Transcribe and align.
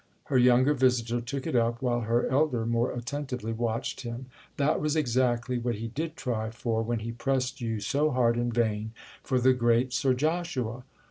—her 0.29 0.37
younger 0.39 0.73
visitor 0.73 1.21
took 1.21 1.45
it 1.45 1.55
up 1.55 1.79
while 1.79 2.01
her 2.01 2.25
elder 2.31 2.65
more 2.65 2.91
attentively 2.91 3.53
watched 3.53 4.01
him. 4.01 4.25
"That 4.57 4.81
was 4.81 4.95
exactly 4.95 5.59
what 5.59 5.75
he 5.75 5.89
did 5.89 6.15
try 6.17 6.49
for 6.49 6.81
when 6.81 7.01
he 7.01 7.11
pressed 7.11 7.61
you 7.61 7.79
so 7.79 8.09
hard 8.09 8.35
in 8.35 8.51
vain 8.51 8.93
for 9.21 9.39
the 9.39 9.53
great 9.53 9.93
Sir 9.93 10.15
Joshua." 10.15 10.85